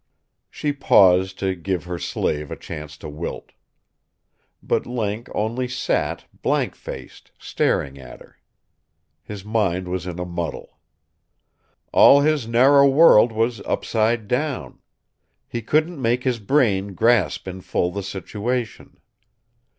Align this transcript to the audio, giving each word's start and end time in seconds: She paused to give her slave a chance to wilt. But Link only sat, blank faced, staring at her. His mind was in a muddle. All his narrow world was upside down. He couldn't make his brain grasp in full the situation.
She 0.49 0.73
paused 0.73 1.37
to 1.37 1.53
give 1.53 1.83
her 1.83 1.99
slave 1.99 2.49
a 2.49 2.55
chance 2.55 2.97
to 2.97 3.07
wilt. 3.07 3.51
But 4.63 4.87
Link 4.87 5.29
only 5.35 5.67
sat, 5.67 6.25
blank 6.41 6.73
faced, 6.75 7.29
staring 7.37 7.99
at 7.99 8.19
her. 8.19 8.39
His 9.21 9.45
mind 9.45 9.87
was 9.87 10.07
in 10.07 10.17
a 10.17 10.25
muddle. 10.25 10.79
All 11.93 12.21
his 12.21 12.47
narrow 12.47 12.87
world 12.89 13.31
was 13.31 13.61
upside 13.61 14.27
down. 14.27 14.79
He 15.47 15.61
couldn't 15.61 16.01
make 16.01 16.23
his 16.23 16.39
brain 16.39 16.95
grasp 16.95 17.47
in 17.47 17.61
full 17.61 17.91
the 17.91 18.01
situation. 18.01 18.97